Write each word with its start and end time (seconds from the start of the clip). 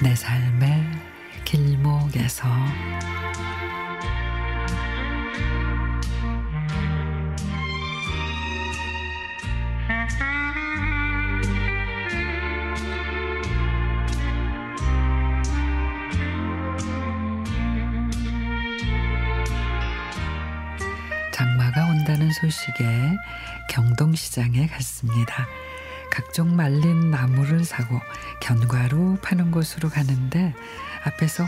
내 0.00 0.14
삶의 0.14 0.84
길목에서 1.44 2.46
장마가 21.32 21.86
온다는 21.86 22.30
소식에 22.30 22.84
경동시장에 23.68 24.68
갔습니다. 24.68 25.48
각종 26.10 26.56
말린 26.56 27.10
나무를 27.10 27.64
사고 27.64 28.00
견과류 28.40 29.18
파는 29.22 29.50
곳으로 29.50 29.88
가는데 29.88 30.54
앞에서 31.04 31.46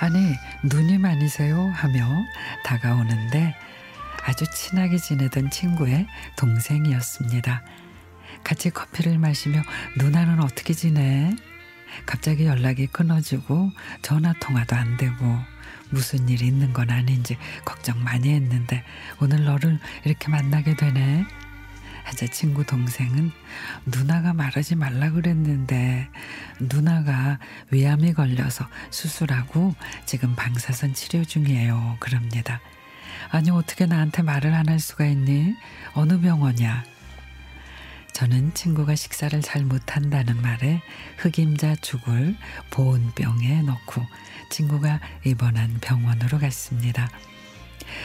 아니 0.00 0.34
누님아니세요 0.64 1.70
하며 1.74 2.06
다가오는데 2.64 3.54
아주 4.24 4.44
친하게 4.50 4.96
지내던 4.96 5.50
친구의 5.50 6.06
동생이었습니다. 6.36 7.62
같이 8.42 8.70
커피를 8.70 9.18
마시며 9.18 9.62
누나는 9.98 10.42
어떻게 10.42 10.74
지내? 10.74 11.34
갑자기 12.06 12.46
연락이 12.46 12.86
끊어지고 12.86 13.70
전화 14.02 14.32
통화도 14.40 14.74
안 14.74 14.96
되고 14.96 15.14
무슨 15.90 16.28
일이 16.28 16.46
있는 16.46 16.72
건 16.72 16.90
아닌지 16.90 17.36
걱정 17.64 18.02
많이 18.02 18.30
했는데 18.30 18.82
오늘 19.20 19.44
너를 19.44 19.78
이렇게 20.04 20.28
만나게 20.28 20.74
되네. 20.74 21.24
하자 22.14 22.28
친구 22.28 22.64
동생은 22.64 23.32
누나가 23.86 24.32
말하지 24.32 24.76
말라 24.76 25.10
그랬는데 25.10 26.08
누나가 26.60 27.40
위암이 27.72 28.12
걸려서 28.12 28.68
수술하고 28.90 29.74
지금 30.06 30.36
방사선 30.36 30.94
치료 30.94 31.24
중이에요. 31.24 31.96
그럽니다. 31.98 32.60
아니 33.32 33.50
어떻게 33.50 33.86
나한테 33.86 34.22
말을 34.22 34.54
안 34.54 34.68
할 34.68 34.78
수가 34.78 35.06
있니? 35.06 35.56
어느 35.94 36.20
병원이야? 36.20 36.84
저는 38.12 38.54
친구가 38.54 38.94
식사를 38.94 39.40
잘 39.42 39.64
못한다는 39.64 40.40
말에 40.40 40.82
흑임자 41.18 41.74
죽을 41.80 42.36
보온병에 42.70 43.62
넣고 43.62 44.06
친구가 44.50 45.00
입원한 45.24 45.78
병원으로 45.80 46.38
갔습니다. 46.38 47.10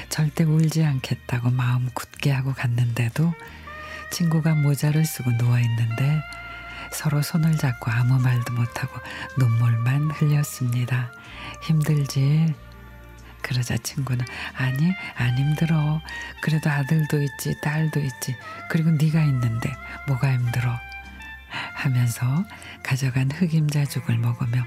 절대 0.09 0.43
울지 0.43 0.83
않겠다고 0.83 1.51
마음 1.51 1.89
굳게 1.93 2.31
하고 2.31 2.53
갔는데도 2.53 3.33
친구가 4.11 4.55
모자를 4.55 5.05
쓰고 5.05 5.37
누워 5.37 5.59
있는데 5.59 6.21
서로 6.91 7.21
손을 7.21 7.55
잡고 7.57 7.91
아무 7.91 8.19
말도 8.19 8.53
못하고 8.53 8.99
눈물만 9.37 10.11
흘렸습니다. 10.11 11.11
힘들지? 11.61 12.53
그러자 13.41 13.77
친구는 13.77 14.25
아니 14.57 14.93
안 15.15 15.37
힘들어. 15.37 16.01
그래도 16.41 16.69
아들도 16.69 17.21
있지 17.21 17.59
딸도 17.61 17.99
있지. 17.99 18.35
그리고 18.69 18.91
네가 18.91 19.23
있는데 19.23 19.71
뭐가 20.07 20.33
힘들어. 20.33 20.77
하면서 21.73 22.45
가져간 22.83 23.31
흑임자죽을 23.31 24.17
먹으며 24.17 24.63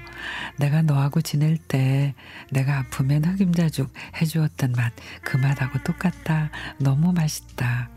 내가 0.57 0.81
너하고 0.81 1.21
지낼 1.21 1.57
때 1.57 2.13
내가 2.51 2.79
아프면 2.79 3.23
흑임자죽 3.23 3.93
해주었던 4.21 4.73
맛 4.73 4.91
그 5.23 5.37
맛하고 5.37 5.81
똑같다. 5.83 6.49
너무 6.79 7.13
맛있다. 7.13 7.89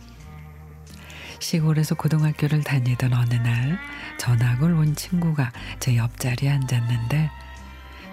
시골에서 1.39 1.95
고등학교를 1.95 2.63
다니던 2.63 3.13
어느 3.13 3.35
날 3.35 3.79
전학을 4.19 4.73
온 4.73 4.95
친구가 4.95 5.53
제 5.81 5.97
옆자리에 5.97 6.51
앉았는데 6.51 7.31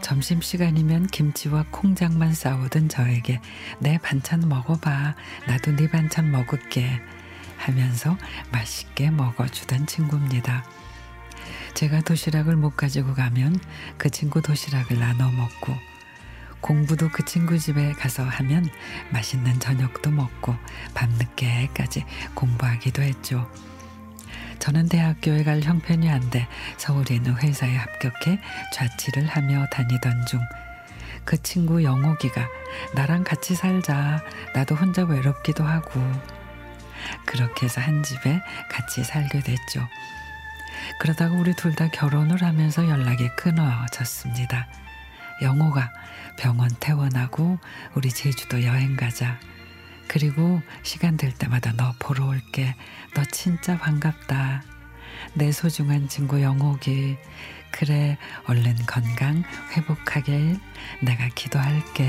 점심시간이면 0.01 1.07
김치와 1.07 1.66
콩장만 1.72 2.34
싸우던 2.34 2.89
저에게 2.89 3.39
내 3.79 3.97
반찬 3.97 4.47
먹어봐. 4.47 5.16
나도 5.47 5.75
네 5.75 5.89
반찬 5.89 6.29
먹을게. 6.29 7.01
하면서 7.57 8.17
맛있게 8.51 9.09
먹어주던 9.09 9.88
친구입니다. 9.88 10.66
제가 11.73 12.01
도시락을 12.01 12.57
못 12.57 12.75
가지고 12.75 13.13
가면 13.13 13.59
그 13.97 14.09
친구 14.09 14.41
도시락을 14.41 15.00
나눠 15.00 15.31
먹고 15.31 15.73
공부도 16.63 17.09
그 17.09 17.24
친구 17.25 17.59
집에 17.59 17.91
가서 17.91 18.24
하면 18.24 18.68
맛있는 19.12 19.59
저녁도 19.59 20.09
먹고 20.09 20.56
밤늦게까지 20.96 22.06
공부하기도 22.34 23.03
했죠. 23.03 23.47
저는 24.59 24.88
대학교에 24.88 25.44
갈 25.44 25.62
형편이 25.62 26.09
안 26.09 26.29
돼 26.29 26.47
서울에 26.78 27.16
있는 27.16 27.35
회사에 27.35 27.75
합격해 27.75 28.40
좌치를 28.73 29.28
하며 29.28 29.68
다니던 29.72 30.25
중 30.25 30.40
그 31.25 31.41
친구 31.41 31.84
영옥이가 31.84 32.47
나랑 32.96 33.23
같이 33.23 33.56
살자. 33.56 34.22
나도 34.53 34.75
혼자 34.75 35.03
외롭기도 35.03 35.63
하고. 35.63 36.02
그렇게 37.25 37.66
해서 37.66 37.81
한 37.81 38.03
집에 38.03 38.41
같이 38.69 39.03
살게 39.03 39.40
됐죠. 39.40 39.88
그러다가 41.00 41.35
우리 41.35 41.53
둘 41.56 41.75
다 41.75 41.88
결혼을 41.88 42.44
하면서 42.44 42.88
연락이 42.88 43.29
끊어졌습니다. 43.38 44.68
영호가 45.44 45.92
병원 46.38 46.70
퇴원하고 46.80 47.59
우리 47.94 48.09
제주도 48.09 48.64
여행 48.64 48.96
가자. 48.96 49.40
그리고 50.08 50.62
시간 50.84 51.18
될 51.18 51.34
때마다 51.34 51.74
너 51.74 51.94
보러 52.00 52.28
올게. 52.28 52.76
너 53.14 53.24
진짜 53.26 53.78
반갑다. 53.78 54.64
내 55.36 55.52
소중한 55.52 56.08
친구 56.08 56.42
영옥이. 56.42 57.18
그래, 57.72 58.18
얼른 58.46 58.76
건강 58.86 59.44
회복하길 59.76 60.59
내가 61.02 61.28
기도할게. 61.30 62.06